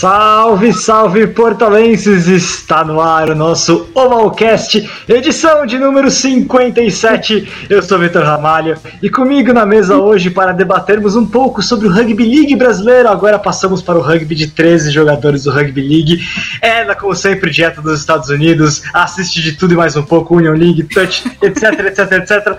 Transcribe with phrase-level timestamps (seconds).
[0.00, 2.26] Salve, salve portalenses!
[2.26, 7.66] Está no ar o nosso Ovalcast, edição de número 57.
[7.68, 11.92] Eu sou Vitor Ramalho e comigo na mesa hoje para debatermos um pouco sobre o
[11.92, 13.10] Rugby League brasileiro.
[13.10, 16.26] Agora passamos para o rugby de 13 jogadores do Rugby League.
[16.62, 20.54] Ela, como sempre, dieta dos Estados Unidos, assiste de tudo e mais um pouco, Union
[20.54, 22.58] League, Touch, etc, etc, etc.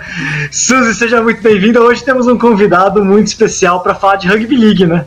[0.51, 1.81] Suzy, seja muito bem-vinda.
[1.81, 5.05] Hoje temos um convidado muito especial para falar de Rugby League, né?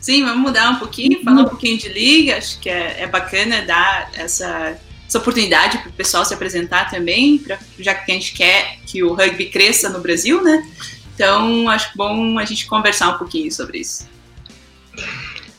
[0.00, 2.38] Sim, vamos mudar um pouquinho, falar um pouquinho de liga.
[2.38, 4.76] Acho que é, é bacana dar essa,
[5.06, 9.02] essa oportunidade para o pessoal se apresentar também, pra, já que a gente quer que
[9.02, 10.66] o rugby cresça no Brasil, né?
[11.14, 14.08] Então, acho bom a gente conversar um pouquinho sobre isso.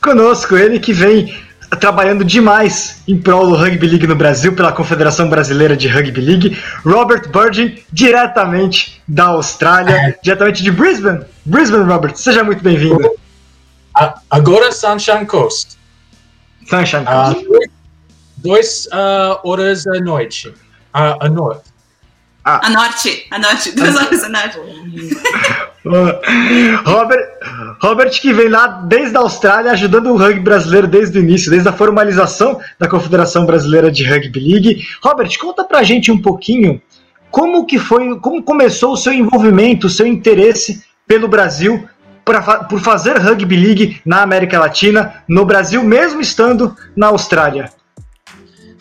[0.00, 1.32] Conosco, ele que vem
[1.78, 6.58] trabalhando demais em prol do Rugby League no Brasil, pela Confederação Brasileira de Rugby League,
[6.84, 10.18] Robert Burgin, diretamente da Austrália, é.
[10.22, 11.24] diretamente de Brisbane.
[11.44, 13.21] Brisbane, Robert, seja muito bem-vindo.
[14.30, 15.78] Agora Sunshine Coast.
[16.68, 17.46] Sunshine Coast.
[17.46, 17.70] Uh,
[18.38, 20.48] dois uh, horas à noite.
[20.48, 21.72] Uh, a norte.
[22.44, 22.60] Ah.
[22.66, 24.58] A norte, a norte, duas horas a norte.
[26.84, 27.28] Robert,
[27.80, 31.68] Robert que vem lá desde a Austrália ajudando o rugby brasileiro desde o início, desde
[31.68, 34.86] a formalização da Confederação Brasileira de Rugby League.
[35.02, 36.82] Robert, conta pra gente um pouquinho
[37.30, 41.88] como que foi, como começou o seu envolvimento, o seu interesse pelo Brasil
[42.24, 47.70] pra, por fazer rugby league na América Latina, no Brasil, mesmo estando na Austrália?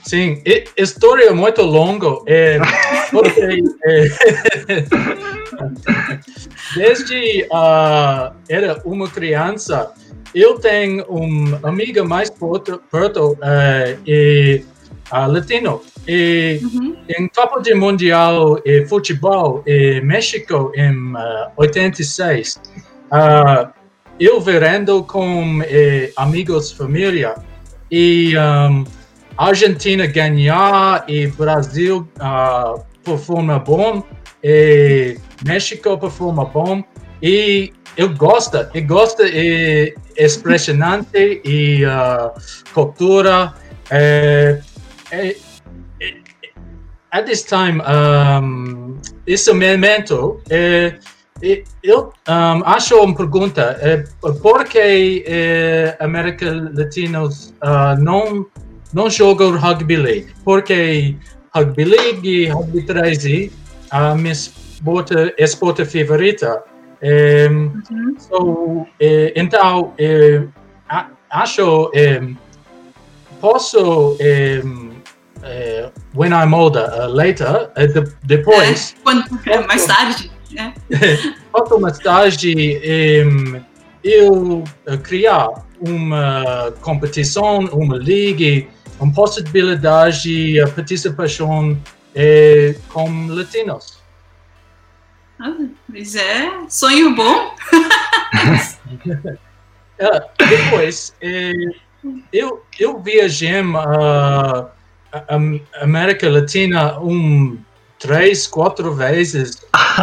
[0.03, 0.41] Sim,
[0.75, 2.07] história muito longa.
[2.27, 2.59] É,
[3.11, 4.07] porque, é,
[6.75, 9.91] desde uh, era uma criança,
[10.33, 14.63] eu tenho uma amiga mais perto, perto uh, e,
[15.11, 15.81] uh, latino.
[16.07, 16.97] E uhum.
[17.07, 22.59] em Copa de Mundial de Futebol em México em uh, 86,
[23.11, 23.71] Uh,
[24.19, 27.35] eu verendo com eh, amigos, família,
[27.89, 28.85] e um,
[29.35, 34.03] Argentina ganhar e Brasil uh, performa bom,
[34.43, 36.83] e México performa bom,
[37.21, 42.31] e eu gosto, eu gosto, é impressionante e uh,
[42.73, 43.53] cultura.
[43.89, 44.61] É,
[45.11, 45.35] é,
[47.11, 48.97] at this time, um,
[49.27, 50.97] esse momento é
[51.83, 53.77] eu um, acho uma pergunta.
[53.81, 54.03] É,
[54.41, 57.29] por que é, América Latina uh,
[57.99, 58.45] não,
[58.93, 60.27] não joga rugby league?
[60.43, 61.15] Porque
[61.53, 63.51] rugby league e rugby 13
[63.89, 66.63] a minha esporte, esporte favorita.
[67.01, 68.15] É, uhum.
[68.19, 70.43] so, é, então, é,
[71.29, 72.21] acho é,
[73.39, 74.61] posso é,
[75.43, 78.95] é, when I'm older, uh, later, uh, de, depois.
[79.03, 79.25] Quando,
[79.67, 80.73] mais tarde né?
[81.51, 82.79] Falta uma tarde
[84.03, 84.63] eu
[85.03, 88.67] criar uma competição, uma liga,
[88.99, 91.77] uma possibilidade de participação
[92.15, 93.99] é, com latinos.
[95.39, 95.57] Ah,
[95.87, 97.55] mas é sonho bom.
[99.97, 101.51] é, depois, é,
[102.31, 104.67] eu, eu viajei a,
[105.11, 105.35] a
[105.81, 107.57] América Latina um
[108.01, 109.61] três, quatro vezes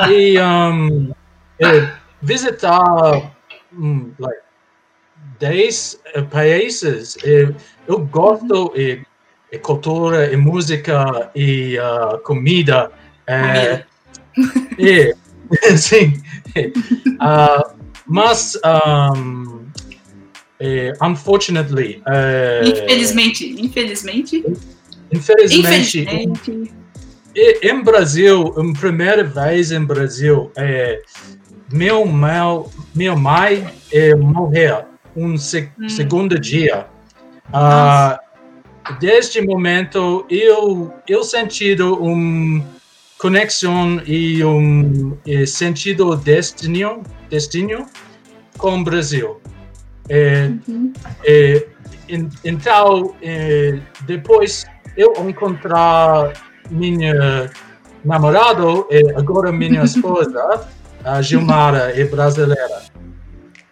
[0.09, 1.13] e um,
[1.59, 1.93] é,
[2.23, 3.35] visitar
[3.77, 4.39] um, like,
[5.41, 7.17] dez uh, países.
[7.25, 7.53] E
[7.89, 12.91] eu gosto de cultura, e música e uh, comida.
[13.27, 13.85] É,
[14.79, 15.15] e,
[15.77, 16.23] sim.
[16.57, 18.57] Uh, mas,
[19.17, 19.67] um,
[20.61, 22.01] é, unfortunately.
[22.65, 24.45] infelizmente, infelizmente.
[25.11, 26.01] Infelizmente.
[26.01, 26.79] infelizmente
[27.63, 31.01] em Brasil, em primeira vez em Brasil, é,
[31.73, 34.85] meu, meu, meu mãe é, morreu
[35.17, 35.89] um hum.
[35.89, 36.87] segundo dia.
[37.49, 38.19] Uh,
[39.01, 42.65] desde momento, eu, eu sentido uma
[43.19, 47.87] conexão e um e sentido destino, destino
[48.57, 49.41] com o Brasil.
[50.09, 50.93] É, uhum.
[51.25, 51.67] é,
[52.45, 56.33] então, é, depois eu encontrar
[56.71, 57.51] minha
[58.05, 60.69] namorada e agora minha esposa,
[61.05, 62.83] a Gilmara, é brasileira.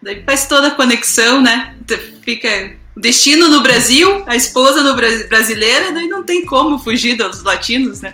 [0.03, 1.75] Daí faz toda a conexão, né?
[2.23, 7.43] Fica o destino no Brasil, a esposa no brasileira, daí não tem como fugir dos
[7.43, 8.13] latinos, né?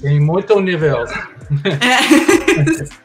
[0.00, 1.04] Tem muito nível.
[1.64, 3.04] É.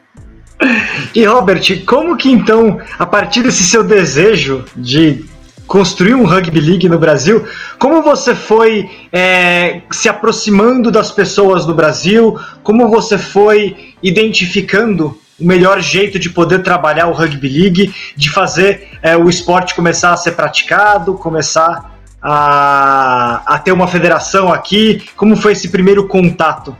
[1.14, 5.24] E Robert, como que então, a partir desse seu desejo de
[5.70, 7.46] construir um rugby league no Brasil.
[7.78, 12.36] Como você foi é, se aproximando das pessoas do Brasil?
[12.64, 18.98] Como você foi identificando o melhor jeito de poder trabalhar o rugby league, de fazer
[19.00, 25.04] é, o esporte começar a ser praticado, começar a, a ter uma federação aqui?
[25.14, 26.76] Como foi esse primeiro contato?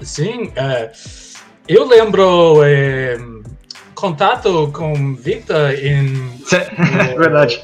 [0.00, 0.92] Sim, é,
[1.66, 3.18] eu lembro é,
[4.00, 6.38] contato com Victor em.
[6.50, 7.62] É, verdade.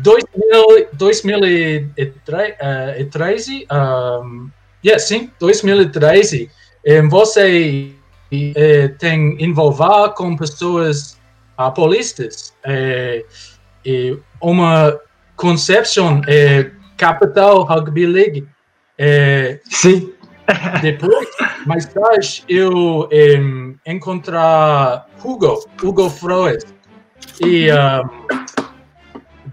[0.00, 4.50] 2000, 2013, um,
[4.84, 6.50] yeah, sim, 2013,
[7.08, 7.90] você
[8.30, 11.18] eh, tem envolver com pessoas
[11.58, 13.24] uh, paulistas eh,
[13.84, 14.98] e uma
[15.36, 18.48] concepção eh, capital rugby league.
[18.98, 20.12] Eh, sim.
[20.82, 21.28] Depois,
[21.66, 24.38] mais tarde, eu um, encontrei
[25.24, 26.64] Hugo, Hugo Freud,
[27.40, 28.26] e um,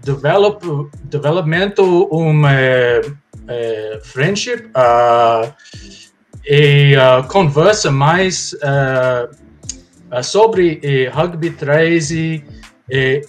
[0.02, 5.52] develop, developmento uma uh, friendship uh,
[6.46, 8.54] e uh, conversa mais
[10.22, 10.80] sobre
[11.12, 12.44] rugby 13
[12.90, 13.22] e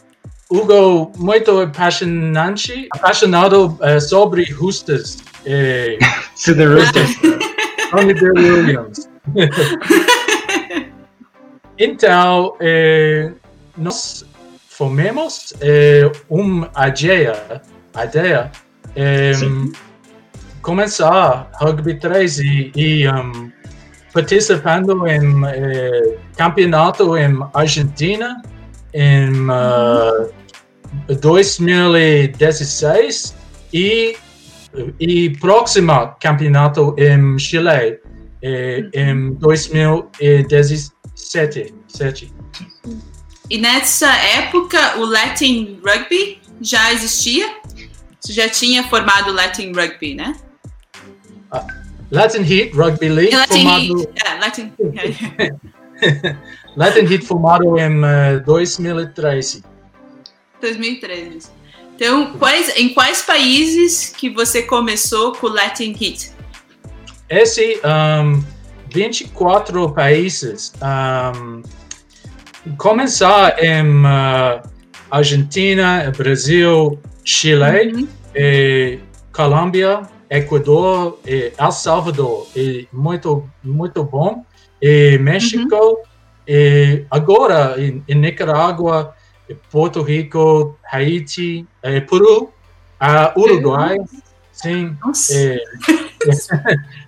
[0.50, 5.18] Hugo muito apaixonante, apaixonado sobre Roosters.
[5.48, 6.00] E,
[6.56, 7.16] the Roosters.
[7.92, 9.08] Tony Williams.
[11.78, 13.32] então, eh,
[13.78, 14.26] nós
[14.70, 17.62] formemos eh, uma ideia,
[18.04, 18.52] ideia
[18.96, 19.34] eh,
[20.62, 23.52] começar rugby 3 e, e um,
[24.14, 28.42] participando em eh, campeonato em Argentina
[28.94, 30.32] em uh,
[31.22, 33.36] 2016
[33.74, 34.16] e
[35.00, 38.00] e próximo campeonato em Chile
[38.42, 40.95] eh, em 2017.
[43.50, 47.48] E nessa época o Latin Rugby já existia?
[48.20, 50.36] Você já tinha formado o Latin Rugby, né?
[51.54, 51.66] Uh,
[52.12, 53.36] Latin Heat Rugby League.
[53.36, 54.00] Latin formado...
[54.00, 54.74] Heat, yeah, Latin...
[56.76, 59.64] Latin Heat formado em uh, 2013.
[60.60, 61.50] 2013.
[61.96, 66.32] Então, quais, em quais países que você começou com o Latin Heat?
[67.30, 68.44] Esse, um,
[68.96, 70.72] 24 países.
[70.82, 71.62] Um,
[72.78, 74.62] começar em uh,
[75.12, 78.08] Argentina, Brasil, Chile, uhum.
[78.34, 79.00] e
[79.34, 82.48] Colômbia, Equador e El Salvador.
[82.56, 84.46] E muito, muito bom.
[84.82, 85.76] E México.
[85.76, 85.98] Uhum.
[86.48, 89.14] E agora, em, em Nicarágua,
[89.70, 91.68] Porto Rico, Haiti,
[92.10, 92.44] Peru,
[93.02, 93.98] uh, Uruguai,
[94.54, 94.96] sim.
[95.34, 95.60] É,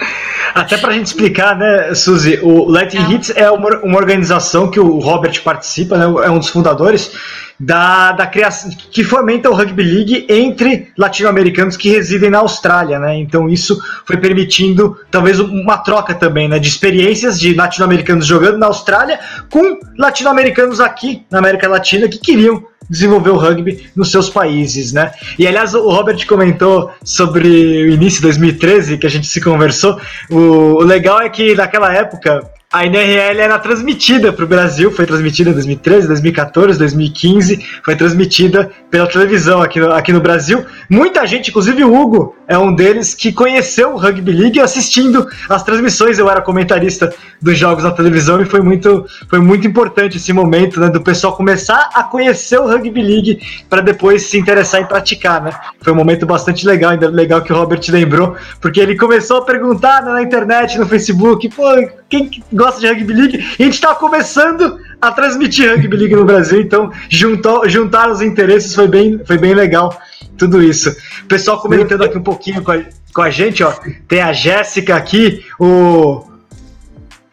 [0.54, 2.98] Até para a gente explicar, né, Suzy, o Latin.
[3.10, 7.12] Hits é uma, uma, organização que o Robert participa, né, é um dos fundadores
[7.58, 13.18] da, da criação que fomenta o rugby league entre latino-americanos que residem na Austrália, né?
[13.18, 18.66] Então isso foi permitindo talvez uma troca também, né, de experiências de latino-americanos jogando na
[18.66, 19.20] Austrália
[19.50, 25.12] com latino-americanos aqui na América Latina que queriam desenvolver o rugby nos seus países, né?
[25.38, 30.00] E aliás, o Robert comentou sobre o início de 2013 que a gente se conversou.
[30.28, 32.42] O, o legal é que naquela época
[32.72, 38.70] a NRL era transmitida para o Brasil, foi transmitida em 2013, 2014, 2015, foi transmitida
[38.88, 40.64] pela televisão aqui no, aqui no Brasil.
[40.88, 45.64] Muita gente, inclusive o Hugo, é um deles que conheceu o Rugby League assistindo as
[45.64, 46.16] transmissões.
[46.16, 50.78] Eu era comentarista dos jogos na televisão e foi muito, foi muito importante esse momento
[50.78, 55.42] né, do pessoal começar a conhecer o Rugby League para depois se interessar em praticar.
[55.42, 55.50] Né?
[55.80, 59.44] Foi um momento bastante legal, ainda legal que o Robert lembrou, porque ele começou a
[59.44, 61.64] perguntar né, na internet, no Facebook, pô,
[62.08, 62.28] quem
[62.60, 66.60] gosta de Rugby League, e a gente está começando a transmitir Rugby League no Brasil,
[66.60, 69.98] então juntou, juntar os interesses foi bem, foi bem legal
[70.36, 70.94] tudo isso.
[71.22, 72.82] O pessoal comentando aqui um pouquinho com a,
[73.14, 73.72] com a gente, ó,
[74.06, 76.24] tem a Jéssica aqui, o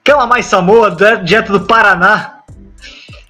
[0.03, 2.37] Cama Mais Samoa, direto do Paraná,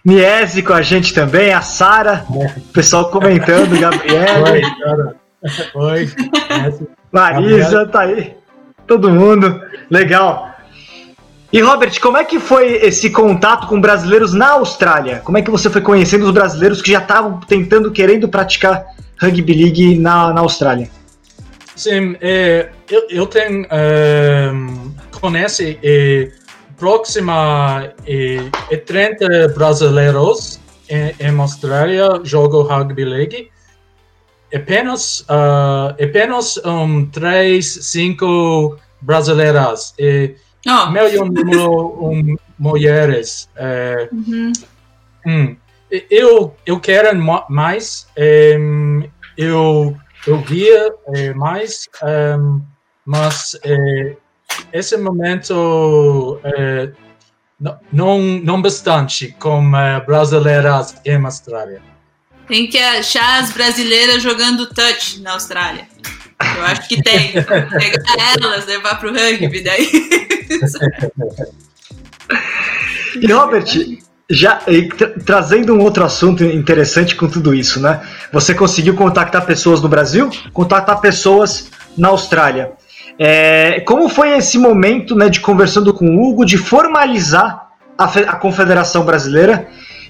[0.06, 4.44] Niese com a gente também, a Sara, o pessoal comentando, Gabriel.
[4.44, 5.16] Oi, cara.
[5.75, 6.10] Oi.
[7.12, 8.36] Marisa, tá aí.
[8.86, 9.62] Todo mundo.
[9.89, 10.47] Legal.
[11.51, 15.22] E Robert, como é que foi esse contato com brasileiros na Austrália?
[15.24, 18.86] Como é que você foi conhecendo os brasileiros que já estavam tentando, querendo praticar
[19.20, 20.89] rugby league na, na Austrália?
[21.75, 24.51] Sim, é, eu, eu tenho é,
[25.22, 26.32] conhece é,
[26.77, 33.50] próxima é, 30 brasileiros em, em Austrália jogam rugby league.
[34.54, 39.94] Apenas, uh, apenas um, 3, 5 brasileiras.
[40.00, 40.32] É,
[40.67, 40.88] Oh.
[40.88, 43.50] Número um, mulheres.
[43.55, 44.51] É, uhum.
[45.25, 45.55] hum,
[46.09, 47.17] eu, eu quero
[47.50, 48.07] mais.
[48.15, 48.57] É,
[49.38, 52.36] eu, eu via é, mais, é,
[53.05, 53.57] mas
[54.74, 56.91] esse momento é,
[57.91, 61.81] não, não bastante como brasileiras em Austrália.
[62.47, 65.88] Tem que achar as brasileiras jogando touch na Austrália.
[66.57, 67.33] Eu acho que tem.
[67.33, 69.89] Pegar elas, levar para o rugby daí.
[73.22, 73.66] E Robert,
[74.30, 74.60] já
[74.98, 78.01] tra trazendo um outro assunto interessante com tudo isso, né?
[78.32, 82.74] Você conseguiu contactar pessoas no Brasil, contactar pessoas na Austrália.
[83.18, 88.36] É, como foi esse momento, né, de conversando com o Hugo, de formalizar a, a
[88.36, 89.68] Confederação Brasileira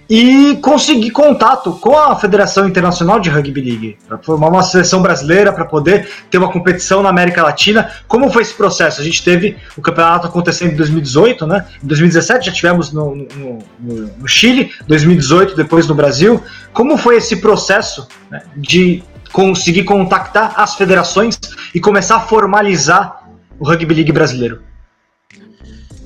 [0.09, 5.51] e conseguir contato com a Federação Internacional de Rugby League, para formar uma seleção brasileira,
[5.51, 7.91] para poder ter uma competição na América Latina.
[8.07, 9.01] Como foi esse processo?
[9.01, 11.65] A gente teve o campeonato acontecendo em 2018, né?
[11.83, 16.41] Em 2017 já tivemos no, no, no, no Chile, 2018 depois no Brasil.
[16.73, 21.37] Como foi esse processo né, de conseguir contactar as federações
[21.75, 23.27] e começar a formalizar
[23.59, 24.61] o Rugby League brasileiro?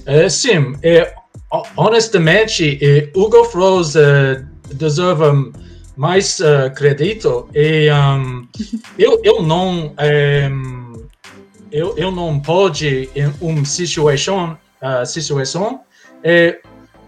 [0.05, 1.13] É, sim, é,
[1.75, 5.51] honestamente, eh, Hugo Froze uh, deserve
[5.97, 8.47] mais uh, crédito e um,
[8.97, 9.93] eu, eu não
[10.49, 11.07] um,
[11.71, 15.81] eu, eu não pode em uma situação uh, situação
[16.23, 16.59] eh,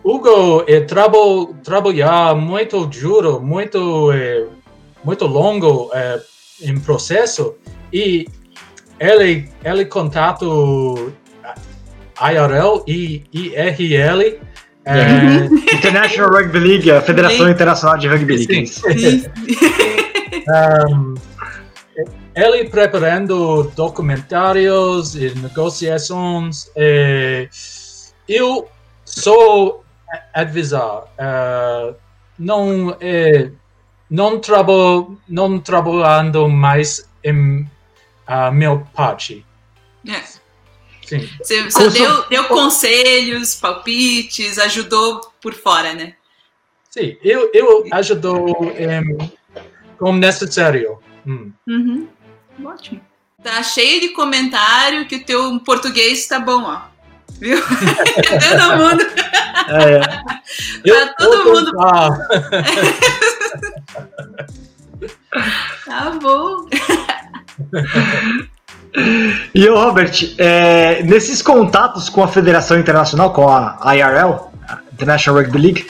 [0.04, 4.46] Hugo eh, trabo, trabalhar muito duro muito eh,
[5.04, 6.22] muito longo eh,
[6.62, 7.56] em processo
[7.92, 8.28] e
[9.00, 11.14] ele ele contato
[12.20, 14.40] IRL e IRL.
[14.86, 15.46] É...
[15.76, 18.72] International Rugby League, a Federação Internacional de Rugby League.
[20.90, 21.14] um,
[22.36, 26.70] ele preparando documentários e negociações.
[26.76, 27.48] É,
[28.28, 28.68] eu
[29.06, 29.84] sou
[30.34, 31.96] avisar, uh,
[32.38, 33.52] não é,
[34.10, 37.62] não trabo, não trabalhando mais em
[38.28, 39.46] uh, meu parte.
[40.08, 40.43] Yes.
[41.06, 41.30] Sim.
[41.42, 46.14] Você só deu, deu conselhos, palpites, ajudou por fora, né?
[46.90, 49.30] Sim, eu, eu ajudou um,
[49.98, 51.00] como necessário.
[51.26, 51.52] Hum.
[51.68, 52.08] Uhum.
[52.64, 53.02] Ótimo.
[53.44, 56.82] Tá cheio de comentário que o teu português tá bom, ó.
[57.40, 57.58] Viu?
[57.66, 59.04] todo mundo.
[59.68, 60.00] É.
[60.88, 61.72] tá todo mundo.
[65.86, 66.68] tá bom.
[69.54, 74.52] E o Robert, é, nesses contatos com a Federação Internacional, com a IRL,
[74.94, 75.88] International Rugby League,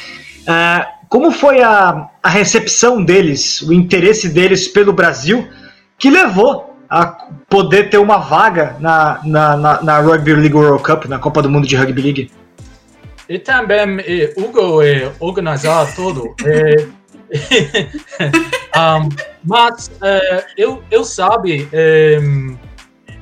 [0.48, 5.48] é, como foi a, a recepção deles, o interesse deles pelo Brasil,
[5.98, 7.06] que levou a
[7.50, 11.50] poder ter uma vaga na, na, na, na Rugby League World Cup, na Copa do
[11.50, 12.32] Mundo de Rugby League?
[13.28, 16.36] E também é, Hugo é organizar tudo.
[16.46, 16.86] É,
[18.78, 19.10] um,
[19.44, 21.68] mas é, eu, eu sabe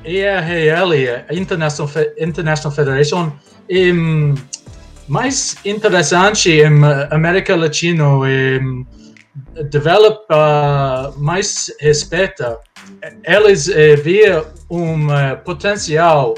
[0.03, 0.93] ERL,
[1.31, 3.31] International, International Federation,
[3.69, 3.91] é
[5.07, 8.59] mais interessante em América Latina, é,
[9.63, 10.25] develop
[11.17, 12.57] mais respeito.
[13.23, 16.35] Eles é, vê um uh, potencial.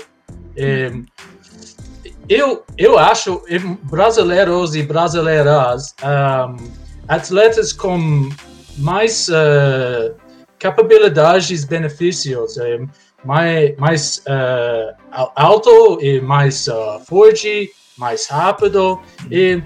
[2.30, 3.44] Eu, eu acho
[3.84, 6.72] brasileiros e brasileiras, um,
[7.08, 8.30] atletas com
[8.78, 10.16] mais uh,
[10.58, 12.58] capacidades e benefícios.
[12.58, 12.88] Um,
[13.24, 14.96] mais, mais uh,
[15.36, 19.00] alto e mais uh, forte, mais rápido.
[19.32, 19.62] E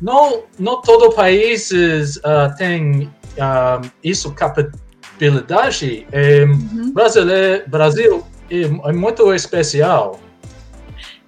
[0.00, 3.12] não, não todo país uh, tem
[4.02, 6.06] isso capacidade.
[6.12, 6.92] Uhum.
[6.92, 10.20] Brasileiro, Brasil é, é muito especial.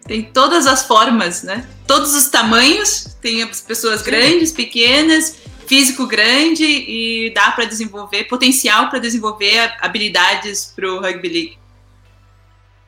[0.07, 1.67] Tem todas as formas, né?
[1.87, 3.17] Todos os tamanhos.
[3.21, 4.11] Tem as pessoas Sim.
[4.11, 11.29] grandes, pequenas, físico grande e dá para desenvolver potencial para desenvolver habilidades para o rugby
[11.29, 11.60] league.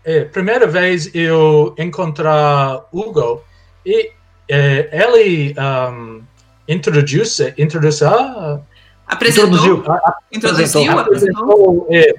[0.04, 3.42] É, primeira vez eu encontrar Hugo
[3.86, 4.10] e
[4.48, 6.22] é, ele um,
[6.68, 8.60] introduz, introduz a,
[9.06, 9.84] apresentou, introduziu,
[10.32, 12.14] apresentou, apresentou é,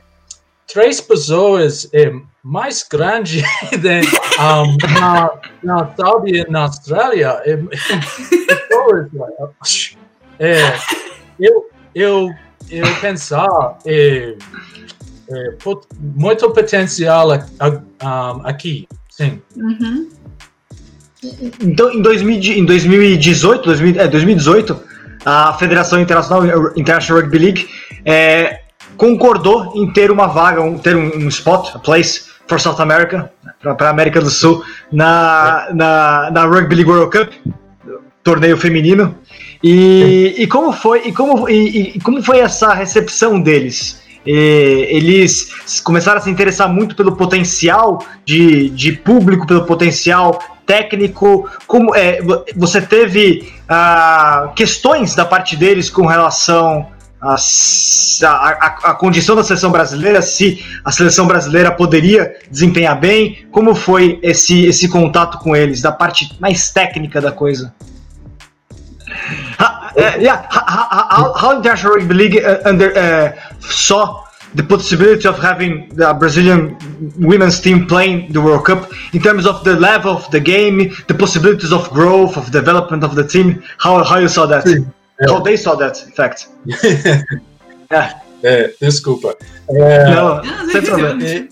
[0.72, 2.12] três pessoas é,
[2.42, 5.32] mais grandes um, na,
[5.64, 7.42] na Saudi na Austrália.
[7.46, 7.60] É,
[10.40, 10.74] é,
[11.40, 12.30] eu, eu,
[12.70, 13.78] eu pensar
[15.30, 15.56] é,
[16.00, 17.30] muito potencial
[18.44, 19.42] aqui, sim.
[19.56, 20.10] Uhum.
[21.62, 24.80] Então, em, 2000, em 2018, 2000, é, 2018,
[25.26, 27.70] a Federação Internacional International Rugby League
[28.06, 28.62] é,
[28.98, 33.32] concordou em ter uma vaga, um, ter um, um spot, a place for South America,
[33.62, 35.74] para a América do Sul, na, é.
[35.74, 37.32] na, na Rugby League World Cup,
[38.24, 39.16] torneio feminino.
[39.64, 44.03] E, e como foi e como, e, e como foi essa recepção deles?
[44.26, 45.52] Eles
[45.84, 51.50] começaram a se interessar muito pelo potencial de, de público, pelo potencial técnico?
[51.68, 52.20] Como é,
[52.56, 56.88] você teve ah, questões da parte deles com relação
[57.22, 63.46] à a, a, a, condição da seleção brasileira, se a seleção brasileira poderia desempenhar bem?
[63.52, 67.74] Como foi esse, esse contato com eles, da parte mais técnica da coisa?
[69.60, 73.34] Uh, yeah, how, how, Rugby League uh, under, uh,
[73.72, 76.78] saw the possibility of having the Brazilian
[77.18, 81.16] women's team playing the World Cup in terms of the level of the game, the
[81.16, 83.64] possibilities of growth, of development of the team.
[83.80, 84.66] How how you saw that?
[84.66, 85.28] Yeah.
[85.28, 86.50] How they saw that, in fact.
[87.92, 88.22] yeah.
[88.44, 89.38] É, desculpa.
[89.70, 91.24] É, Não, sem problema.
[91.24, 91.48] É,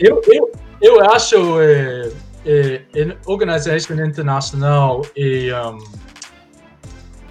[0.00, 2.10] eu, eu, eu acho é,
[2.44, 5.78] é, organização internacional e um,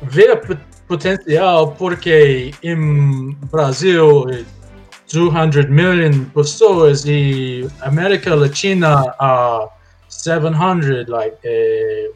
[0.01, 0.29] vê
[0.87, 4.25] potencial porque em Brasil
[5.11, 9.69] 200 million pessoas e América Latina a uh,
[10.07, 12.09] 700 like eh,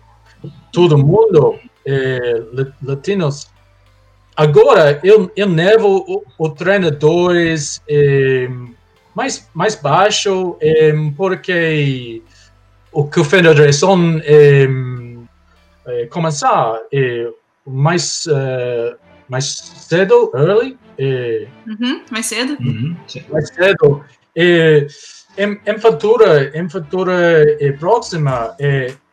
[0.72, 2.42] todo mundo eh,
[2.84, 3.50] latinos.
[4.36, 8.50] Agora eu, eu levo o, o treinadores eh,
[9.14, 12.22] mais mais baixo eh, porque
[12.92, 14.68] o que a federação eh,
[15.88, 17.30] eh, começar eh,
[17.70, 18.26] mais
[19.30, 19.46] mais
[19.88, 20.78] cedo early
[21.68, 22.58] uhum, mais cedo.
[22.60, 22.96] Uhum,
[23.32, 24.04] mais cedo.
[25.38, 28.56] Em, em futura, em futura e próxima,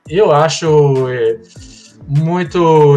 [0.08, 1.06] eu acho
[2.08, 2.96] muito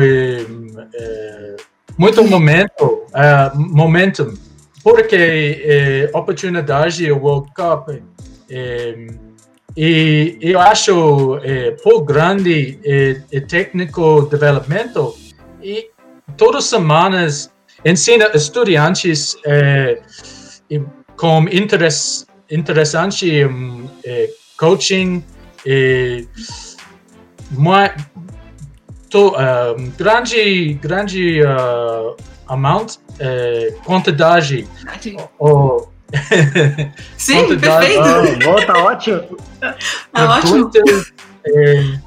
[1.97, 4.33] muito momento, uh, momentum,
[4.81, 7.89] porque oportunidade World Cup
[9.77, 11.37] e eu acho
[11.83, 15.13] por grande é, técnico desenvolvimento
[15.61, 15.89] e
[16.37, 17.51] todas as semanas
[17.85, 20.01] ensina estudantes eh,
[21.15, 25.23] com interesse interessante em eh, coaching
[25.65, 26.27] e
[27.51, 27.89] uma,
[29.09, 32.15] to, um, grande grande uh,
[32.47, 34.67] amount eh, quantidade
[35.39, 35.87] oh,
[37.17, 38.49] Sim, quantidade, perfeito.
[38.49, 39.37] Oh, tá ótimo.
[40.11, 40.71] Tá ótimo.
[41.45, 41.99] Eh,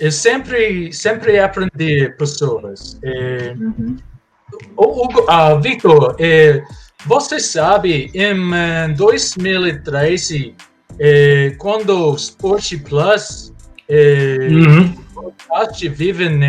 [0.00, 2.98] é sempre sempre aprender pessoas.
[3.02, 3.96] É, uhum.
[4.76, 6.62] o, o, uh, Victor, é,
[7.06, 10.54] você sabe, em 2013,
[10.98, 13.52] é, quando o Sport Plus
[13.88, 14.94] é, uhum.
[15.92, 16.46] vive na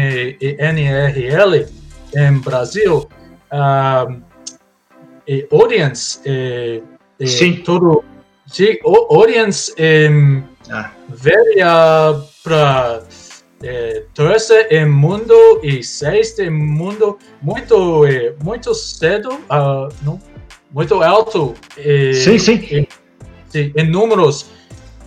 [0.69, 1.67] NRL
[2.15, 3.09] em Brasil,
[3.51, 4.21] uh,
[5.27, 6.81] e audience, é,
[7.19, 7.57] é, sim.
[7.57, 8.03] todo,
[8.47, 10.09] sim, audience é,
[10.69, 10.91] ah.
[11.07, 13.03] veio para
[13.63, 20.19] é, terceiro mundo e sexto mundo muito é, muito cedo uh, não,
[20.71, 22.87] muito alto é, sim sim.
[23.53, 24.49] em, em números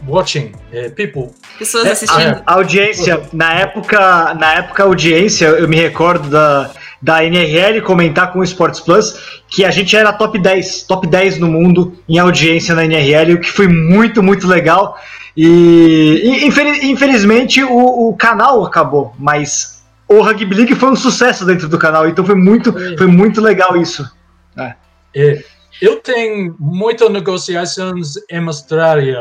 [0.06, 1.30] watching é, people.
[1.58, 2.42] Pessoas assistindo.
[2.46, 6.70] A, a, audiência na época na época a audiência eu me recordo da
[7.04, 11.38] da NRL comentar com o Sports Plus que a gente era top 10 top 10
[11.38, 14.96] no mundo em audiência na NRL o que foi muito muito legal
[15.36, 16.46] e
[16.82, 22.06] infelizmente o, o, canal acabou, mas o Rugby League foi um sucesso dentro do canal,
[22.08, 24.08] então foi muito, foi muito legal isso.
[24.56, 24.74] É.
[25.16, 25.44] É,
[25.82, 29.20] eu tenho muitas negociações em Austrália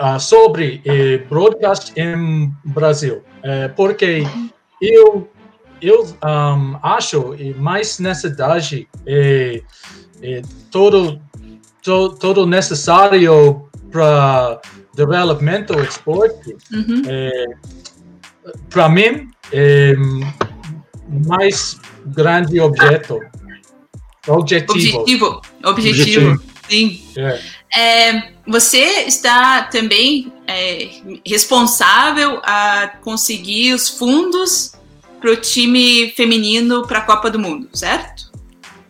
[0.00, 4.24] uh, sobre eh, broadcast em Brasil, eh, porque
[4.80, 5.28] eu
[5.82, 9.62] eu um, acho mais necessidade é,
[10.22, 11.20] é todo,
[11.82, 14.60] todo todo necessário para
[14.94, 17.02] desenvolvimento, esporte, uhum.
[17.06, 17.44] é,
[18.70, 19.94] para mim, é
[21.26, 23.20] mais grande objeto.
[24.28, 25.00] Objetivo.
[25.00, 25.40] Objetivo.
[25.64, 26.42] Objetivo.
[26.68, 27.02] Sim.
[27.16, 27.40] É.
[27.74, 30.90] É, você está também é,
[31.26, 34.72] responsável a conseguir os fundos
[35.22, 38.32] para o time feminino para a Copa do Mundo, certo?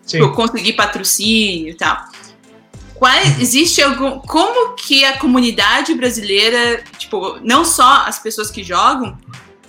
[0.05, 0.27] Sim.
[0.33, 1.99] Conseguir patrocínio e tal.
[2.95, 4.19] Qual, existe algum.
[4.21, 9.19] Como que a comunidade brasileira, tipo, não só as pessoas que jogam,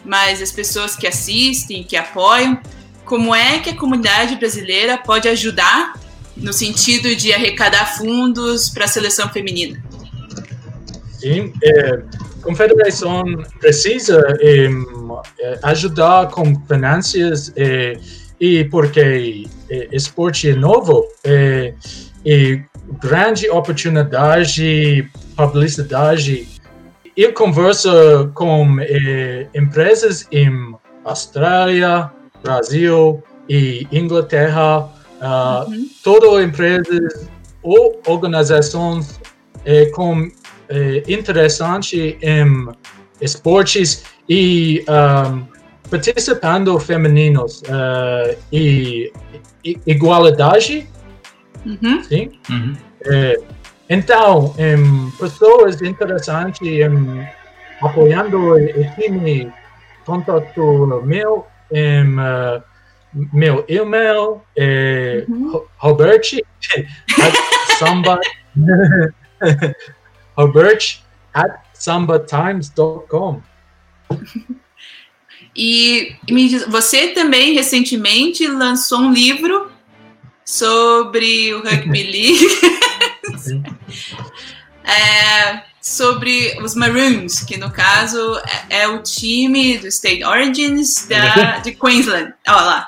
[0.05, 2.59] mas as pessoas que assistem, que apoiam,
[3.03, 5.99] como é que a comunidade brasileira pode ajudar
[6.37, 9.83] no sentido de arrecadar fundos para a seleção feminina?
[11.19, 12.03] Sim, é,
[12.43, 13.23] confederação
[13.59, 14.69] precisa é,
[15.63, 17.97] ajudar com finanças é,
[18.39, 21.73] e porque é, esporte é novo é,
[22.25, 22.61] e
[23.01, 26.47] grande oportunidade, publicidade.
[27.15, 30.75] Eu converso com eh, empresas em
[31.05, 34.79] Austrália, Brasil e Inglaterra,
[35.21, 35.89] uh, uhum.
[36.03, 37.29] todas empresas
[37.61, 39.19] ou organizações
[39.65, 40.27] eh, com
[40.73, 42.67] é, interessante em
[43.21, 45.45] esportes e um,
[45.87, 49.13] participando femininos uh, e,
[49.63, 50.89] e igualdade.
[51.63, 52.03] Uhum.
[52.03, 52.31] Sim?
[52.49, 52.75] Uhum.
[53.05, 53.39] É,
[53.87, 57.27] então, em, pessoas interessantes em,
[57.79, 59.53] apoiando o time,
[60.03, 62.63] contato meu, em, uh,
[63.31, 65.63] meu e-mail é uhum.
[65.77, 66.21] Robert
[67.77, 68.19] samba
[70.35, 70.99] Robert
[71.33, 73.41] at sambatimes.com
[75.55, 79.71] E me diz, você também recentemente lançou um livro
[80.45, 82.47] sobre o Rugby League.
[84.83, 88.17] é, sobre os Maroons, que no caso
[88.69, 92.33] é, é, o time do State Origins da, de Queensland.
[92.47, 92.87] Olha lá.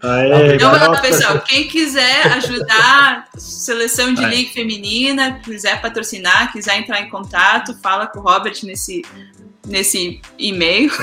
[0.00, 6.78] Aê, então, lá, pessoal, quem quiser ajudar a seleção de League feminina, quiser patrocinar, quiser
[6.78, 9.04] entrar em contato, fala com o Robert nesse,
[9.66, 10.92] nesse e-mail.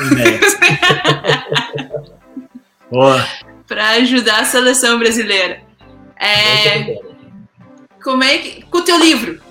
[3.68, 5.62] Para ajudar a seleção brasileira.
[6.18, 6.98] É,
[8.02, 8.62] como é que.
[8.62, 9.42] Com o teu livro,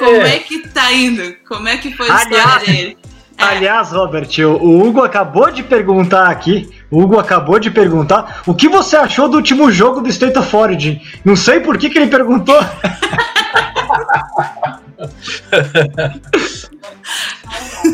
[0.00, 0.36] como é.
[0.36, 1.36] é que tá indo?
[1.46, 2.96] Como é que foi a aliás, história dele?
[3.38, 3.44] É.
[3.44, 6.70] Aliás, Robert, o Hugo acabou de perguntar aqui.
[6.90, 10.56] O Hugo acabou de perguntar o que você achou do último jogo do State of
[10.56, 11.00] Origin.
[11.24, 12.58] Não sei por que, que ele perguntou.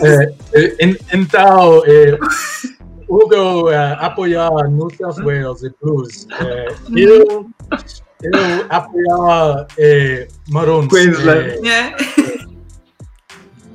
[0.03, 0.77] é, é
[1.13, 2.19] então, é,
[3.09, 6.27] Hugo é, apoiar New South Wales e Blues.
[6.41, 7.49] É, eu
[8.23, 8.33] eu
[8.69, 10.89] apoiar é, Maroons.
[10.89, 11.67] Queensland.
[11.67, 11.95] É,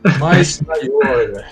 [0.06, 0.20] é.
[0.20, 1.20] Mais maior.
[1.22, 1.46] É?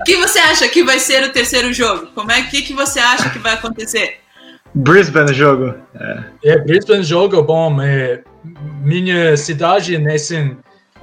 [0.00, 2.08] O que você acha que vai ser o terceiro jogo?
[2.14, 4.18] Como é que, que você acha que vai acontecer?
[4.74, 5.74] Brisbane jogo.
[5.94, 7.80] É, é Brisbane jogo bom.
[7.80, 8.22] É,
[8.82, 10.56] minha cidade nesse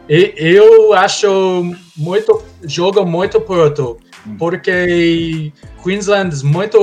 [0.09, 3.99] eu acho muito jogo muito perto
[4.39, 6.77] porque Queensland é muito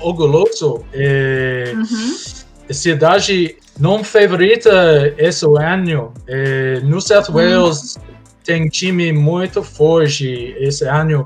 [0.00, 0.84] orgulhoso.
[0.92, 6.12] É, uhum cidade não favorita esse ano.
[6.26, 7.34] É, New South hum.
[7.34, 8.00] Wales hum.
[8.44, 11.24] tem time muito forte esse ano.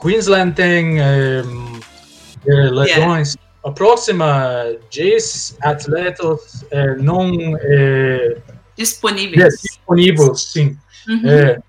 [0.00, 1.42] Queensland tem é,
[2.46, 3.34] é, lesões.
[3.34, 3.48] Yeah.
[3.64, 8.36] A próxima, 10 atletas é, não é,
[8.76, 9.42] disponíveis.
[9.42, 10.78] É, disponíveis, sim.
[11.08, 11.28] Uhum.
[11.28, 11.60] É,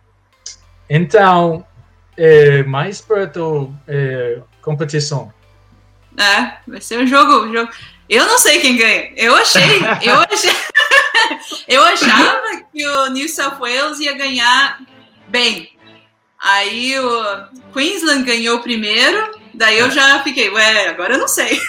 [0.90, 1.66] então,
[2.16, 5.34] é mais perto é, competição.
[6.18, 7.72] É, vai ser um jogo, um jogo.
[8.10, 9.12] Eu não sei quem ganha.
[9.16, 10.56] Eu achei, eu achei,
[11.68, 12.42] eu achava
[12.74, 14.80] que o New South Wales ia ganhar
[15.28, 15.70] bem.
[16.42, 21.62] Aí o Queensland ganhou primeiro, daí eu já fiquei, ué, agora eu não sei.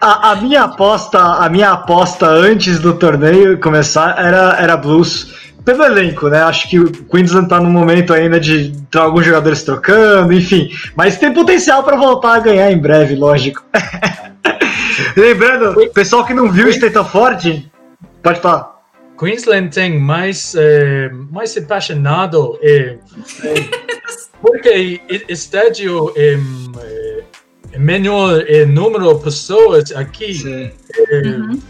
[0.00, 5.84] a, a, minha aposta, a minha aposta antes do torneio começar era, era Blues pelo
[5.84, 6.40] elenco, né?
[6.42, 10.70] Acho que o Queensland tá no momento ainda de ter alguns jogadores trocando, enfim.
[10.96, 13.62] Mas tem potencial para voltar a ganhar em breve, lógico.
[15.14, 17.70] Lembrando, pessoal que não viu o State of Origin,
[18.22, 18.78] pode falar.
[19.18, 22.96] Queensland tem mais, eh, mais apaixonado eh,
[24.40, 26.38] porque o estádio é,
[27.72, 30.72] é menor é, número de pessoas aqui.
[31.10, 31.60] É, uhum.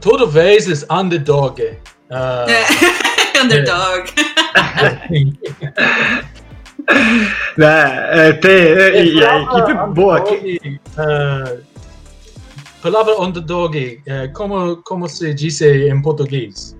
[0.00, 1.62] Toda vez é underdog.
[2.10, 2.46] Uh,
[3.40, 4.10] Underdog.
[7.56, 10.80] é, é, tem, é, e a equipe boa aqui.
[10.98, 11.60] Uh,
[12.82, 16.76] palavra underdog, uh, como, como se diz em português?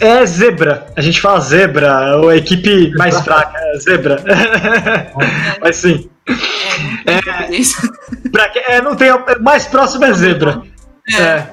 [0.00, 0.92] É zebra.
[0.96, 4.22] A gente fala zebra, ou a equipe mais fraca, é zebra.
[5.60, 6.10] Mas sim.
[7.06, 9.10] É, é, pra, é, não tem,
[9.40, 10.62] mais próximo é zebra.
[11.10, 11.22] É.
[11.22, 11.50] é.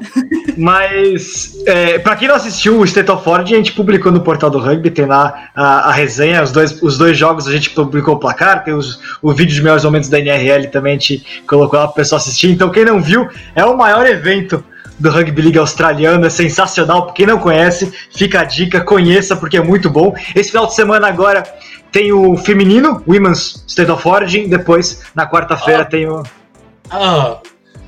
[0.57, 4.49] Mas, é, para quem não assistiu o State of Origin, a gente publicou no portal
[4.49, 8.15] do rugby, tem lá a, a resenha, os dois, os dois jogos a gente publicou
[8.15, 11.79] o placar, tem os, o vídeo de melhores momentos da NRL também, a gente colocou
[11.79, 12.51] lá para o pessoal assistir.
[12.51, 14.63] Então, quem não viu, é o maior evento
[14.99, 17.13] do Rugby League australiano, é sensacional.
[17.13, 20.13] Quem não conhece, fica a dica, conheça porque é muito bom.
[20.35, 21.43] Esse final de semana agora
[21.91, 25.85] tem o feminino, Women's State of Origin, depois na quarta-feira ah.
[25.85, 26.23] tem o.
[26.91, 27.37] Ah,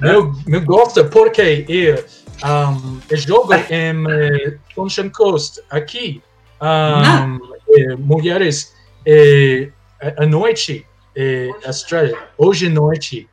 [0.02, 2.04] meu, meu gosto porque eu,
[2.44, 6.22] um, eu jogo em uh, Sunshine Coast aqui.
[6.62, 7.40] Um,
[7.74, 8.74] eh, mulheres
[9.06, 9.70] eh,
[10.18, 10.86] à noite,
[11.16, 13.30] eh, Austrália, hoje à noite.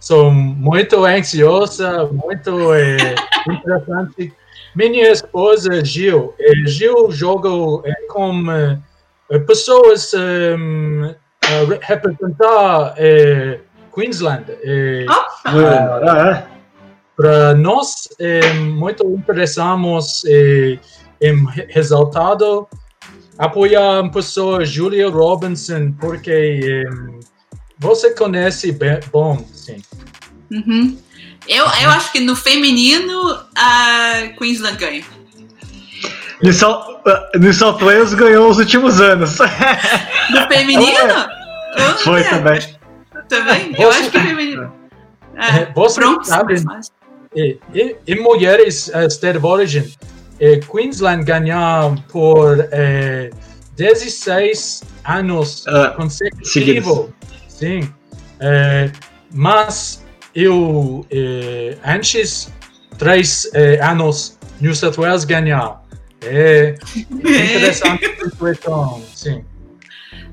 [0.00, 3.14] Sou muito ansiosa, muito eh,
[3.48, 4.32] interessante.
[4.74, 7.48] Minha esposa Gil, eh, Gil joga
[7.88, 11.14] eh, com eh, pessoas um,
[11.82, 12.94] representar
[13.94, 14.44] Queensland.
[14.62, 16.46] E, ah, é.
[17.16, 20.78] para nós é muito interessamos é,
[21.20, 22.66] em resultado
[23.38, 26.84] apoiar a pessoa Julia Robinson porque é,
[27.78, 29.82] você conhece bem, bom, sim.
[30.50, 30.98] Uhum.
[31.48, 35.04] Eu, eu acho que no feminino a Queensland ganha.
[36.42, 39.38] New South, uh, New South Wales ganhou os últimos anos.
[40.30, 41.14] No feminino?
[42.02, 42.24] Foi é.
[42.24, 42.60] também.
[43.28, 43.74] Também?
[43.78, 44.72] Eu acho que feminino.
[45.36, 46.54] É, você Bronx, sabe,
[47.34, 47.58] em,
[48.06, 49.92] em mulheres uh, State of Origin,
[50.38, 53.30] eh, Queensland ganhou por eh,
[53.76, 57.10] 16 anos uh, consecutivos.
[57.48, 57.88] Sim.
[58.40, 58.90] Eh,
[59.32, 62.52] mas eu, eh, antes,
[62.98, 65.78] três anos, New South Wales ganhou.
[66.22, 69.44] É, é interessante a sim.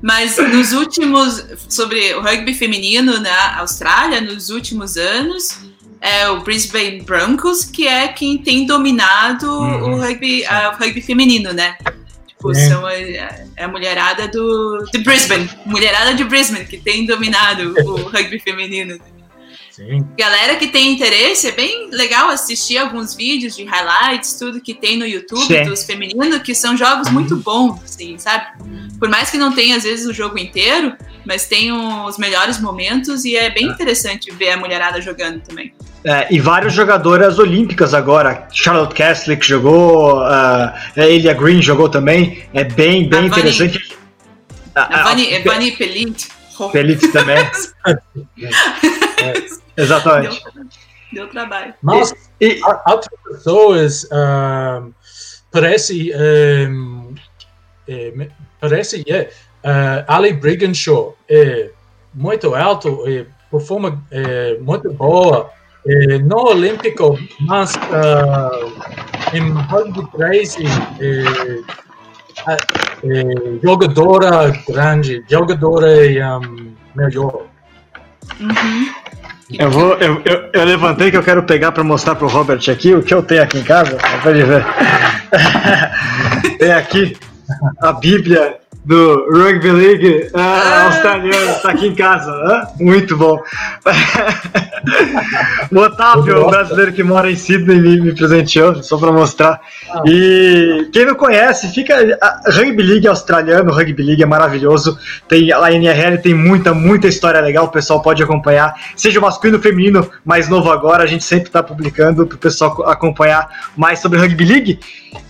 [0.02, 5.60] Mas nos últimos, sobre o rugby feminino na Austrália, nos últimos anos,
[6.00, 9.92] é o Brisbane Broncos que é quem tem dominado uhum.
[9.92, 11.76] o rugby, a, o rugby feminino, né?
[12.26, 17.72] Tipo, são a, é a mulherada do, de Brisbane, mulherada de Brisbane que tem dominado
[17.84, 18.98] o rugby feminino.
[19.86, 20.06] Sim.
[20.16, 24.96] Galera que tem interesse, é bem legal assistir alguns vídeos de highlights, tudo que tem
[24.96, 25.64] no YouTube Sim.
[25.64, 28.46] dos femininos, que são jogos muito bons, assim, sabe?
[28.98, 33.24] Por mais que não tenha, às vezes, o jogo inteiro, mas tem os melhores momentos
[33.24, 33.72] e é bem é.
[33.72, 35.74] interessante ver a mulherada jogando também.
[36.04, 38.48] É, e várias jogadoras olímpicas agora.
[38.52, 42.44] Charlotte Kessler que jogou, uh, Elia Green jogou também.
[42.52, 43.96] É bem, bem a interessante.
[44.74, 46.28] Vani, a, Vani, a, Vani Pelit.
[46.72, 47.38] Pelit também.
[49.18, 49.52] é.
[49.76, 50.42] Exatamente.
[50.54, 50.64] Deu,
[51.12, 51.74] deu trabalho.
[51.82, 54.92] Mas e, e, outras pessoas uh,
[55.50, 56.12] parece
[56.68, 57.14] um,
[57.88, 58.28] é,
[58.60, 59.30] parece é,
[59.64, 61.70] uh, Ali Brigenshaw é
[62.14, 65.50] muito alto e performa é, muito boa
[65.86, 70.64] é, no olímpico mas uh, em rugby 3 é,
[72.48, 75.88] é, jogadora grande jogadora
[76.38, 77.46] um, melhor
[78.40, 79.01] uhum.
[79.58, 79.94] Eu vou.
[79.94, 83.12] Eu, eu, eu, levantei que eu quero pegar para mostrar pro Robert aqui o que
[83.12, 83.98] eu tenho aqui em casa.
[84.22, 84.64] Pode ver.
[86.58, 87.16] Tem aqui
[87.80, 92.32] a Bíblia do Rugby League uh, australiano, está aqui em casa.
[92.32, 93.40] Uh, muito bom.
[95.70, 99.60] o Otávio, o brasileiro que mora em Sydney, me, me presenteou, só para mostrar.
[99.88, 100.02] Ah.
[100.06, 102.18] E quem não conhece, fica.
[102.20, 104.98] A Rugby League australiano, Rugby League é maravilhoso.
[105.28, 108.74] Tem, a NRL tem muita, muita história legal, o pessoal pode acompanhar.
[108.96, 112.38] Seja o masculino ou feminino, mais novo agora, a gente sempre está publicando para o
[112.38, 114.80] pessoal acompanhar mais sobre Rugby League.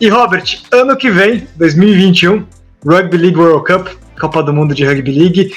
[0.01, 3.89] E Robert, ano que vem, 2021 Rugby League World Cup,
[4.21, 5.55] Copa do Mundo de Rugby League.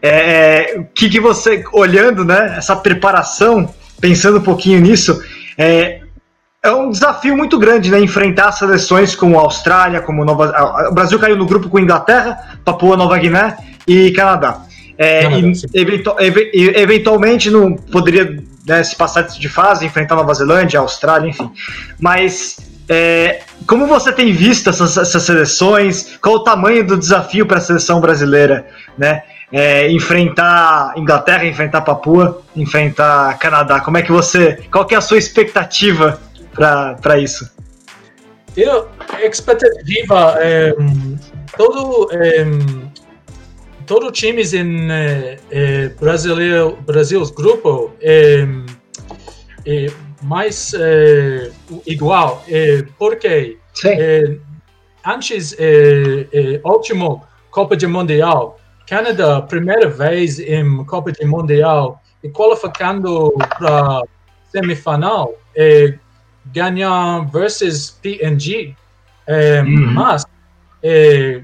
[0.00, 5.20] É, o que, que você, olhando né, essa preparação, pensando um pouquinho nisso,
[5.56, 6.00] é,
[6.62, 8.00] é um desafio muito grande, né?
[8.00, 10.88] Enfrentar seleções como a Austrália, como Nova.
[10.90, 14.62] O Brasil caiu no grupo com Inglaterra, Papua Nova Guiné e Canadá.
[14.96, 21.28] É, e, eventu, eventualmente não poderia né, se passar de fase, enfrentar Nova Zelândia, Austrália,
[21.28, 21.48] enfim.
[22.00, 22.56] Mas
[22.88, 26.16] é, como você tem visto essas, essas, seleções?
[26.22, 29.22] Qual o tamanho do desafio para a seleção brasileira, né?
[29.52, 33.80] É, enfrentar Inglaterra, enfrentar Papua, enfrentar Canadá.
[33.80, 34.58] Como é que você?
[34.70, 36.20] Qual que é a sua expectativa
[36.54, 37.50] para isso?
[38.56, 38.88] Eu
[39.22, 40.74] expectativa é,
[41.56, 42.44] todo é,
[43.86, 45.88] todo times em é, é
[46.84, 48.46] Brasil grupo é,
[49.66, 49.86] é
[50.22, 51.50] mais é,
[51.86, 54.36] igual, é, porque é,
[55.06, 63.32] antes, é, último Copa de Mundial, Canadá, primeira vez em Copa de Mundial, e qualificando
[63.58, 64.02] para
[64.50, 65.98] semifinal, é,
[66.46, 68.74] ganhar versus PNG,
[69.26, 69.92] é, uhum.
[69.92, 70.24] mas
[70.82, 71.42] é,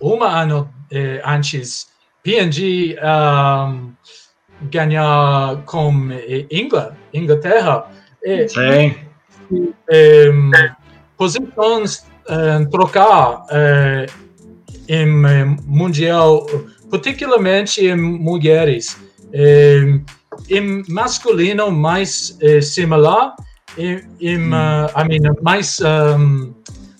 [0.00, 1.88] um ano é, antes,
[2.22, 3.92] PNG um,
[4.62, 6.46] ganhar com é,
[7.12, 7.90] Inglaterra,
[8.26, 8.94] é, Sim.
[11.16, 14.06] Posições é, trocar é,
[14.88, 16.44] em é, mundial,
[16.90, 18.96] particularmente em mulheres.
[19.32, 20.00] É,
[20.50, 23.34] em masculino mais similar,
[23.78, 26.52] em, em uh, I mean, mais um,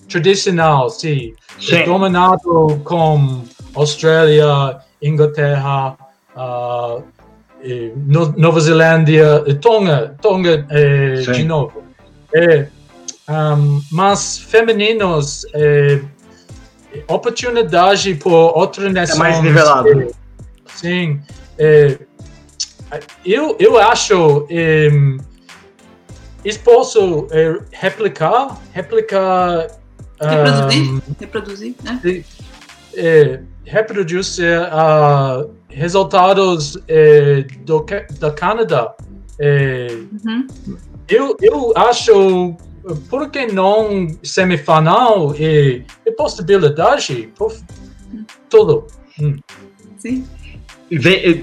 [0.09, 1.33] tradicional, sim.
[1.59, 1.83] sim.
[1.85, 3.43] Dominado com
[3.75, 5.97] Austrália, Inglaterra,
[6.35, 7.03] uh,
[8.35, 11.83] Nova Zelândia, Tonga, Tonga é, de novo.
[12.33, 12.67] É,
[13.29, 16.01] um, mas femininos, é,
[17.07, 19.15] oportunidade por outra nação.
[19.15, 20.01] É mais nivelado.
[20.01, 20.07] É,
[20.67, 21.19] sim.
[23.25, 24.47] Eu, eu acho.
[24.49, 24.89] É,
[26.63, 27.27] posso
[27.71, 29.67] replicar, replicar
[30.19, 32.23] reproduzir, um, reproduzir, né?
[32.95, 37.85] É, reproduzir uh, resultados é, do
[38.19, 38.95] da Canadá.
[39.39, 39.87] É,
[40.25, 40.47] uhum.
[41.07, 42.55] eu, eu acho
[43.09, 47.29] por que não semifinal e, e possibilidade?
[47.37, 47.53] Por,
[48.49, 48.87] tudo.
[49.21, 49.35] Hum.
[49.97, 50.25] Sim.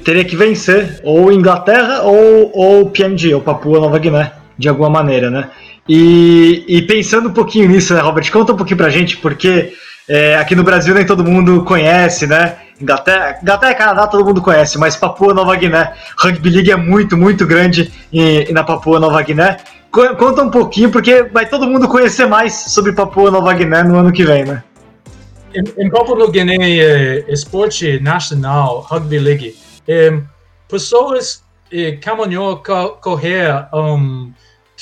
[0.04, 5.30] teria que vencer ou Inglaterra ou, ou PNG, ou Papua Nova Guiné, de alguma maneira,
[5.30, 5.50] né?
[5.87, 8.30] E, e pensando um pouquinho nisso, né, Robert?
[8.32, 9.74] Conta um pouquinho pra gente, porque
[10.09, 12.59] é, aqui no Brasil nem todo mundo conhece, né?
[12.81, 17.17] Inglaterra, Inglaterra e Canadá todo mundo conhece, mas Papua Nova Guiné, Rugby League é muito,
[17.17, 19.59] muito grande e, e na Papua Nova Guiné.
[19.90, 24.12] Conta um pouquinho, porque vai todo mundo conhecer mais sobre Papua Nova Guiné no ano
[24.12, 24.62] que vem, né?
[25.55, 30.19] Em, em Papua Nova Guiné, esporte nacional, Rugby League, é,
[30.69, 32.61] pessoas é, caminham
[33.01, 34.33] correr um,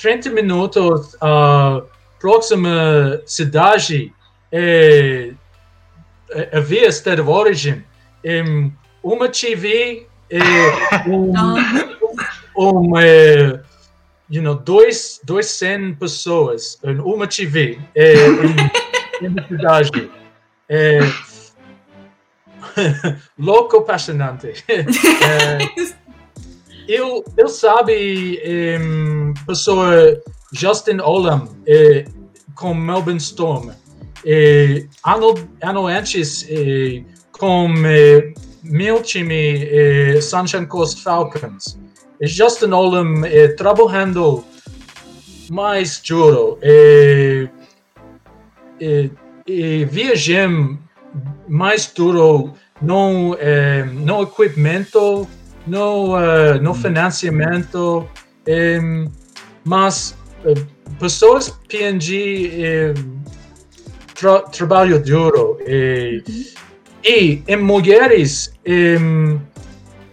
[0.01, 1.83] 30 minutos a
[2.19, 4.13] próxima cidade
[4.53, 5.33] é,
[6.31, 7.83] é, havia state of origin.
[8.25, 8.71] Um,
[9.03, 10.39] uma TV, é,
[11.09, 11.33] um,
[12.57, 13.61] um, é,
[14.31, 20.11] you know, dois, dois cem pessoas, uma TV é, em, em cidade.
[20.69, 21.01] É,
[23.39, 24.65] louco apaixonante.
[24.69, 24.83] É,
[26.89, 28.41] eu, eu sabe,
[28.81, 30.21] um, pessoa
[30.53, 32.05] Justin Olam é,
[32.55, 33.73] com Melbourne Storm.
[34.25, 38.33] É, ano, ano antes, é, com é,
[38.63, 41.79] meu time, é, Sunshine Coast Falcons.
[42.21, 43.23] É, Justin Olam
[43.57, 44.45] trabalhando
[45.51, 46.59] mais duro.
[49.91, 50.79] Viajando
[51.49, 53.37] mais duro no,
[54.05, 55.29] no equipamento
[55.67, 58.09] no, uh, no financiamento,
[58.49, 59.11] um,
[59.65, 60.17] mas
[60.99, 62.95] pessoas PNG
[64.23, 66.23] tra trabalho duro e,
[67.05, 69.41] e em mulheres um,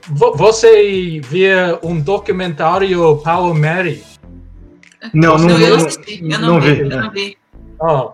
[0.10, 4.04] vo você via um documentário Power Mary?
[5.14, 6.84] Não, não, não, não, não vi.
[6.84, 7.38] Não vi.
[7.80, 8.12] Oh,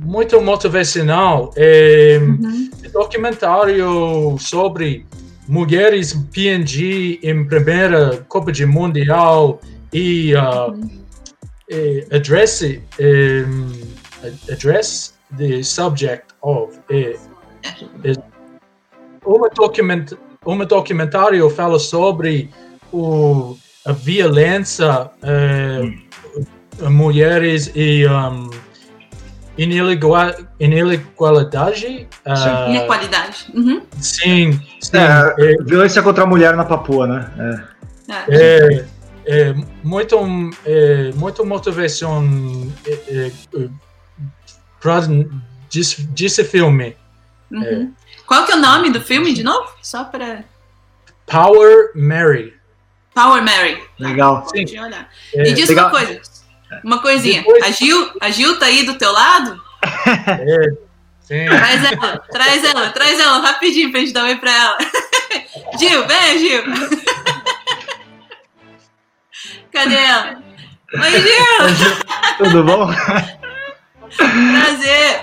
[0.00, 1.52] muito motivacional.
[1.56, 2.68] É, uhum.
[2.92, 5.06] Documentário sobre
[5.46, 9.60] mulheres PNG em primeira Copa de Mundial
[9.92, 11.00] e uh, uhum.
[12.10, 13.72] address um,
[14.50, 17.18] address the subject of uh,
[19.24, 22.50] uma document uma documentário fala sobre
[22.92, 28.48] o, a violência uh, mulheres e um,
[29.58, 30.48] inigualdade.
[32.24, 33.46] Uh, Inequalidade.
[33.54, 33.82] Uhum.
[34.00, 34.96] Sim, sim.
[34.96, 37.30] É, é, violência contra a mulher na Papua, né?
[38.08, 38.84] É, é,
[39.26, 40.16] é muito,
[40.64, 42.22] é, muito motivação
[44.84, 45.26] é, é,
[45.70, 46.96] para desse filme.
[47.50, 47.92] Uhum.
[48.26, 49.70] Qual que é o nome do filme, de novo?
[49.82, 50.44] Só para...
[51.26, 52.54] Power Mary.
[53.14, 53.82] Power Mary.
[53.98, 54.46] Legal.
[54.48, 54.64] Sim.
[55.34, 56.20] E diz uma coisa,
[56.84, 57.42] uma coisinha.
[57.42, 57.64] Depois...
[57.64, 59.60] A, Gil, a Gil tá aí do teu lado?
[60.26, 60.88] É.
[61.20, 61.46] Sim.
[61.46, 64.78] Traz ela, traz ela, traz ela rapidinho pra gente dar um oi pra ela.
[65.78, 66.62] Gil, vem, Gil.
[69.70, 70.42] Cadê ela?
[70.94, 71.44] Oi, Gil.
[72.38, 72.88] Tudo bom?
[74.16, 75.22] Prazer.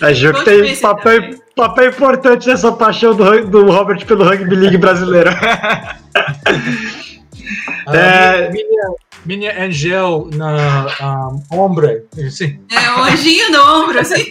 [0.00, 4.76] A Gil que tem papel, papel importante nessa paixão do, do Robert pelo rugby league
[4.76, 5.30] brasileiro.
[7.92, 10.86] é, minha, minha angel na
[11.52, 11.88] um, ombro.
[12.26, 12.60] Assim.
[12.70, 14.24] É, um anjinho no ombro, assim.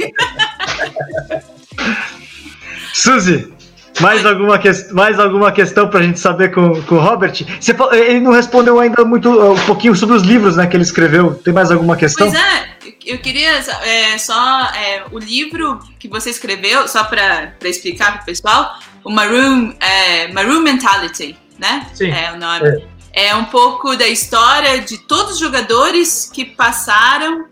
[2.94, 3.54] Suzy,
[4.00, 4.70] mais alguma, que...
[4.94, 7.34] mais alguma questão para a gente saber com, com o Robert?
[7.60, 11.36] Você, ele não respondeu ainda muito um pouquinho sobre os livros né, que ele escreveu.
[11.36, 12.30] Tem mais alguma questão?
[12.30, 13.52] Pois é, eu queria
[13.84, 19.12] é, só é, o livro que você escreveu, só para explicar para o pessoal, o
[19.12, 21.88] Maroon, é, Maroon Mentality, né?
[21.94, 22.10] Sim.
[22.12, 22.68] É o nome.
[22.68, 27.48] É é um pouco da história de todos os jogadores que passaram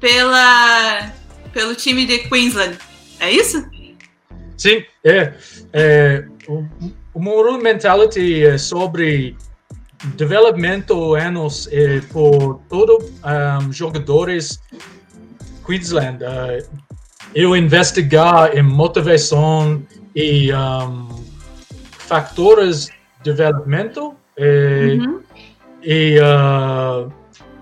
[0.00, 1.12] pela,
[1.52, 2.76] pelo time de Queensland.
[3.20, 3.64] É isso?
[4.58, 5.32] Sim, é.
[5.72, 6.64] é o,
[7.14, 9.36] o Maroon Mentality é sobre
[10.16, 14.60] desenvolvimento anos é, por todos um, jogadores
[15.64, 16.22] Queensland.
[16.22, 16.66] Uh,
[17.34, 19.82] eu investigar em motivação
[20.14, 21.08] e um,
[21.98, 22.90] fatores
[23.22, 25.20] de desenvolvimento é, uhum.
[25.82, 27.10] e uh,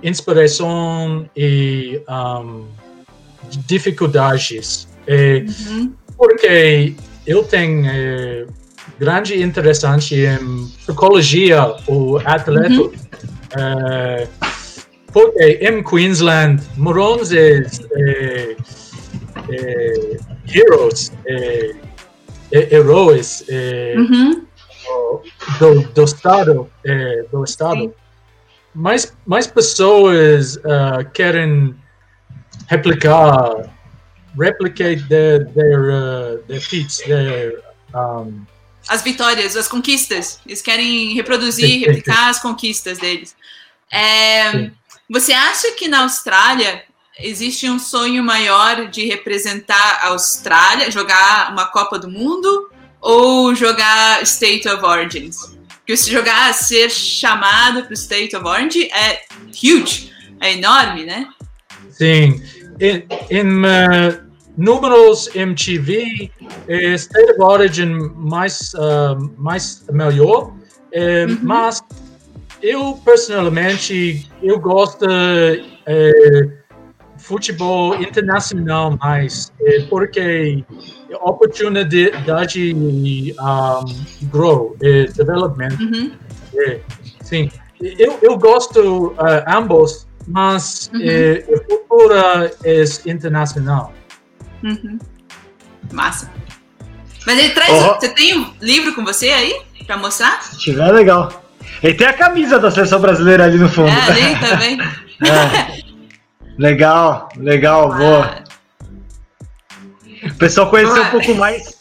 [0.03, 2.67] inspiração e um,
[3.67, 4.89] dificuldades.
[5.07, 5.93] É, uhum.
[6.19, 6.95] Porque
[7.27, 8.47] eu tenho é,
[8.99, 12.93] grande interesse em psicologia, o atleta, uhum.
[13.53, 14.27] Uh,
[15.13, 17.59] porque em Queensland, Morons é,
[17.93, 18.57] é,
[19.51, 20.17] é
[20.55, 21.75] heroes, é,
[22.51, 24.47] é, heróis é, uhum.
[25.59, 27.95] do, do estado, é, do estado.
[28.75, 31.75] Mais, mais pessoas uh, querem
[32.69, 33.71] replicar,
[34.37, 37.63] replicate their their, uh, their feats, their
[37.95, 38.47] um,
[38.89, 40.41] as vitórias, as conquistas.
[40.47, 43.37] Eles querem reproduzir, replicar as conquistas deles.
[43.93, 44.71] É,
[45.09, 46.83] você acha que na Austrália
[47.19, 52.71] existe um sonho maior de representar a Austrália, jogar uma Copa do Mundo
[53.01, 55.37] ou jogar State of Origins?
[55.79, 61.29] Porque se jogar, ser chamado para o State of Origin é huge, é enorme, né?
[61.91, 62.43] Sim.
[62.81, 64.22] Em, em uh,
[64.57, 66.31] números MTV,
[66.69, 70.53] é, State of Origin mais, uh, mais melhor,
[70.93, 71.39] é, uhum.
[71.43, 71.83] mas
[72.63, 75.05] eu personalmente eu gosto
[75.87, 76.49] é,
[77.19, 80.65] futebol internacional mais é, porque
[81.23, 86.13] oportunidade um, grow é, development uhum.
[86.57, 86.81] é,
[87.23, 87.51] sim
[87.81, 91.01] eu, eu gosto uh, ambos mas uhum.
[91.03, 93.93] é, a cultura é internacional
[94.63, 94.99] uhum.
[95.93, 96.31] massa
[97.27, 101.43] mas ele traz você tem um livro com você aí para mostrar se tiver legal
[101.83, 103.89] e tem a camisa da seleção brasileira ali no fundo.
[103.89, 104.79] É, ali também.
[105.29, 105.83] é.
[106.57, 107.97] Legal, legal, ah.
[107.97, 108.45] boa.
[110.25, 111.72] O pessoal conheceu um pouco mais.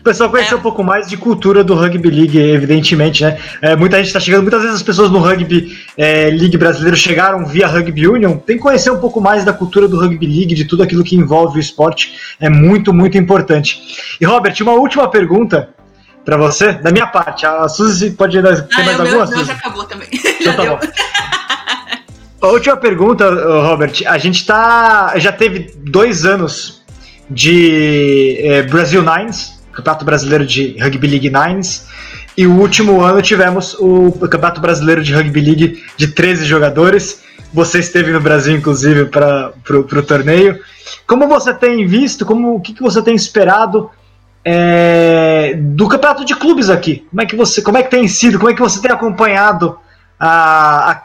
[0.00, 0.60] O pessoal conheceu é.
[0.60, 3.38] um pouco mais de cultura do rugby league, evidentemente, né?
[3.60, 7.44] É, muita gente está chegando, muitas vezes as pessoas no rugby é, league brasileiro chegaram
[7.44, 8.38] via rugby union.
[8.38, 11.14] Tem que conhecer um pouco mais da cultura do rugby league, de tudo aquilo que
[11.14, 12.14] envolve o esporte.
[12.40, 14.16] É muito, muito importante.
[14.18, 15.68] E Robert, uma última pergunta
[16.24, 17.44] para você, da minha parte.
[17.44, 19.26] A Suzy pode ter ah, mais alguma?
[19.26, 20.08] Meu, já acabou também.
[20.40, 20.88] já então, tá
[22.40, 23.28] A última pergunta,
[23.62, 23.92] Robert.
[24.06, 26.80] A gente tá, já teve dois anos
[27.28, 31.88] de é, Brasil Nines, Campeonato Brasileiro de Rugby League Nines,
[32.36, 37.22] e o último ano tivemos o Campeonato Brasileiro de Rugby League de 13 jogadores.
[37.52, 40.58] Você esteve no Brasil, inclusive, para o torneio.
[41.06, 43.90] Como você tem visto, como o que, que você tem esperado
[44.44, 47.04] é, do campeonato de clubes aqui.
[47.10, 48.38] Como é que você, como é que tem sido?
[48.38, 49.76] Como é que você tem acompanhado
[50.22, 51.00] a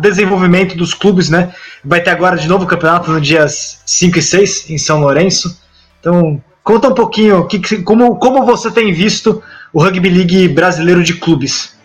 [0.00, 1.52] desenvolvimento dos clubes, né?
[1.84, 5.60] Vai ter agora de novo o campeonato no dias 5 e 6 em São Lourenço.
[5.98, 9.42] Então, conta um pouquinho que, como, como você tem visto
[9.72, 11.76] o Rugby League brasileiro de clubes.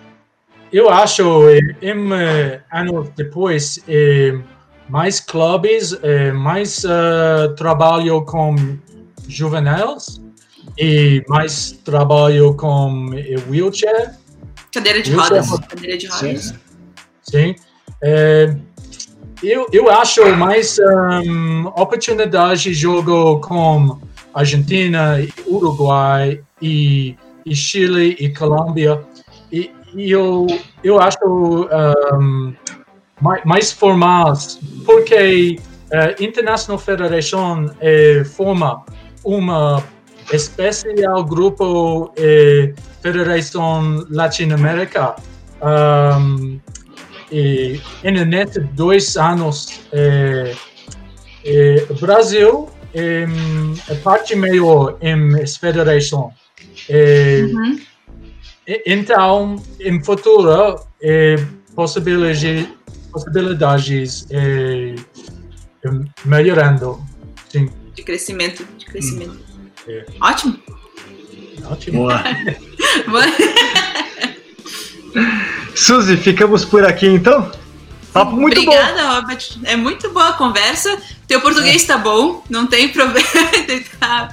[0.72, 1.50] Eu acho,
[1.82, 4.38] em eh, anos depois, eh,
[4.90, 8.56] mais clubes, eh, mais uh, trabalho com
[9.28, 10.22] juvenis,
[10.78, 13.10] e mais trabalho com
[13.50, 14.16] wheelchair.
[14.72, 15.44] Cadeira de wheelchair.
[15.44, 15.68] rodas.
[15.68, 16.54] Cadeira de rodas.
[17.24, 17.56] Sim.
[17.56, 17.56] Sim.
[19.44, 24.00] Eu, eu acho mais um, oportunidade de jogo com
[24.40, 27.16] Argentina, Uruguai e,
[27.46, 29.02] e Chile e Colômbia.
[29.52, 30.48] E, e eu,
[30.84, 31.18] eu acho
[32.14, 32.54] um,
[33.22, 33.72] mais, mais
[34.86, 35.58] porque
[35.92, 38.84] a uh, International Federation é, forma
[39.24, 39.84] uma
[40.34, 45.16] especial grupo eh, Federação Latino-América.
[45.62, 46.60] Um,
[47.32, 50.56] e, nesses dois anos, eh,
[51.46, 53.26] eh, Brasil é,
[53.90, 56.34] é parte maior em federação.
[56.90, 57.80] Uhum.
[58.86, 61.38] Então, em futuro, é,
[61.76, 62.68] possibilidade,
[63.12, 64.96] possibilidades é,
[66.26, 67.00] melhorando.
[67.50, 67.70] Sim.
[67.94, 69.40] De crescimento, de crescimento.
[69.58, 69.68] Hum.
[69.88, 70.06] É.
[70.20, 70.60] Ótimo.
[71.70, 72.00] Ótimo.
[72.00, 72.22] Boa.
[75.76, 77.50] Suzy, ficamos por aqui então?
[78.18, 79.14] Papo muito Obrigada, bom.
[79.16, 79.48] Robert.
[79.64, 80.98] É muito boa a conversa.
[81.28, 81.98] Teu português está é.
[82.00, 83.28] bom, não tem problema.
[84.00, 84.30] tá,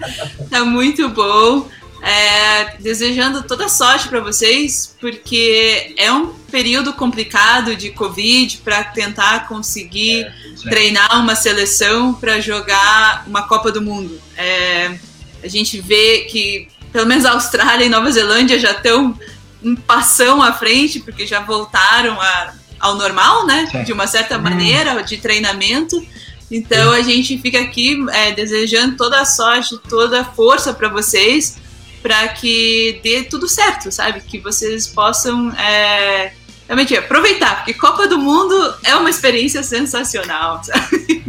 [0.51, 1.69] tá muito bom.
[2.03, 9.49] É, desejando toda sorte para vocês, porque é um período complicado de Covid para tentar
[9.49, 10.33] conseguir é,
[10.69, 14.21] treinar uma seleção para jogar uma Copa do Mundo.
[14.37, 14.99] É,
[15.43, 19.19] a gente vê que pelo menos a Austrália e Nova Zelândia já estão
[19.63, 23.83] um passão à frente, porque já voltaram a, ao normal, né?
[23.85, 26.05] De uma certa maneira, de treinamento.
[26.51, 31.59] Então a gente fica aqui é, desejando toda a sorte, toda a força para vocês,
[32.03, 34.21] para que dê tudo certo, sabe?
[34.21, 36.33] Que vocês possam é,
[36.67, 41.25] realmente aproveitar, porque Copa do Mundo é uma experiência sensacional, sabe?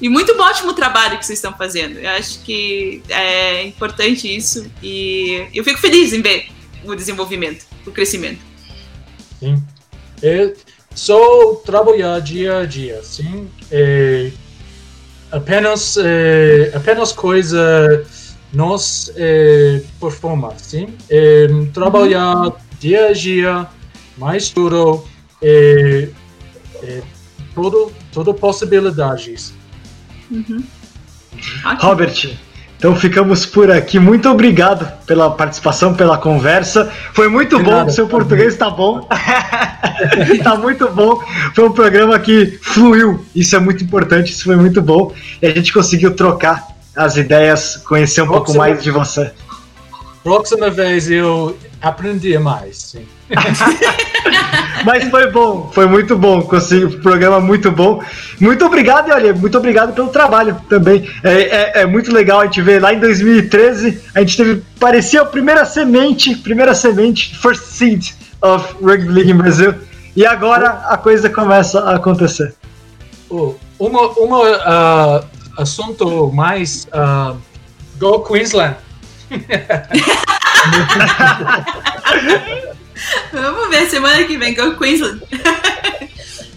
[0.00, 1.98] E muito bom, ótimo trabalho que vocês estão fazendo.
[1.98, 6.48] Eu acho que é importante isso e eu fico feliz em ver
[6.84, 8.40] o desenvolvimento, o crescimento.
[9.38, 9.62] Sim.
[10.22, 10.54] Eu,
[10.94, 13.48] só trabalhar dia a dia, sim.
[13.70, 14.30] É,
[15.30, 18.04] apenas, é, apenas coisa
[18.52, 20.88] nós é, performa, sim.
[21.08, 22.52] É, trabalhar uhum.
[22.80, 23.68] dia a dia,
[24.18, 25.04] mais duro,
[25.40, 26.08] é,
[26.82, 27.02] é,
[27.54, 29.54] todo, toda possibilidades.
[30.30, 30.62] Uhum.
[31.78, 32.36] Robert,
[32.80, 33.98] então ficamos por aqui.
[33.98, 36.90] Muito obrigado pela participação, pela conversa.
[37.12, 37.92] Foi muito De bom, nada.
[37.92, 39.06] seu português está bom.
[40.32, 41.22] Está muito bom.
[41.54, 43.22] Foi um programa que fluiu.
[43.36, 45.12] Isso é muito importante, isso foi muito bom.
[45.42, 49.30] E a gente conseguiu trocar as ideias, conhecer um próxima, pouco mais de você.
[50.24, 52.96] Próxima vez eu aprendi mais.
[54.84, 58.02] Mas foi bom, foi muito bom, consegui um programa muito bom.
[58.40, 61.08] Muito obrigado, e olha, muito obrigado pelo trabalho também.
[61.22, 65.22] É, é, é, muito legal a gente ver lá em 2013, a gente teve, parecia
[65.22, 69.74] a primeira semente, primeira semente, first seed of Rugby League em Brasil.
[70.16, 72.54] E agora a coisa começa a acontecer.
[73.28, 75.24] Oh, uma, uma uh,
[75.56, 77.36] assunto mais uh,
[77.98, 78.76] Go Queensland.
[83.32, 85.22] Vamos ver, semana que vem, Go Queensland.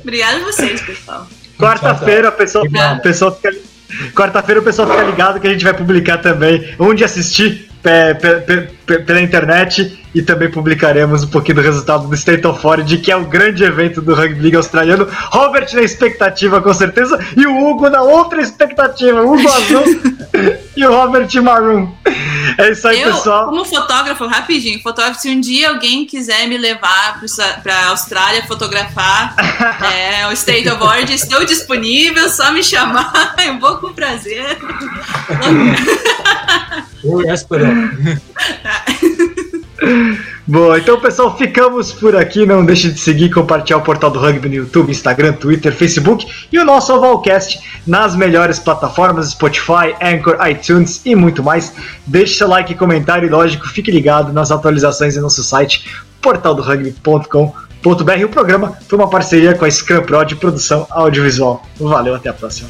[0.01, 1.27] Obrigada a vocês, pessoal.
[1.57, 2.65] Quarta-feira, pessoal,
[3.01, 3.55] pessoal fica,
[4.13, 7.69] quarta-feira o pessoal fica ligado que a gente vai publicar também onde assistir
[9.05, 13.15] pela internet e também publicaremos um pouquinho do resultado do State of Origin, que é
[13.15, 15.07] o grande evento do Rugby League australiano.
[15.31, 19.21] Robert na expectativa, com certeza, e o Hugo na outra expectativa.
[19.21, 19.83] O Hugo azul
[20.75, 21.91] e o Robert Maroon.
[22.57, 23.45] É isso aí, eu, pessoal.
[23.45, 27.19] Como fotógrafo, rapidinho, fotógrafo, se um dia alguém quiser me levar
[27.63, 29.35] para a Austrália fotografar
[29.91, 34.57] é, o State of Origin, estou disponível, só me chamar, eu vou com prazer.
[37.03, 38.21] Oi, esperando.
[40.45, 42.45] Bom, então pessoal, ficamos por aqui.
[42.45, 46.27] Não deixe de seguir e compartilhar o portal do Rugby no YouTube, Instagram, Twitter, Facebook
[46.51, 51.73] e o nosso Ovalcast nas melhores plataformas Spotify, Anchor, iTunes e muito mais.
[52.05, 55.89] Deixe seu like, comentário e, lógico, fique ligado nas atualizações em nosso site
[56.21, 58.25] portaldorugby.com.br.
[58.25, 61.65] O programa foi uma parceria com a Scrum Pro de produção audiovisual.
[61.79, 62.69] Valeu, até a próxima.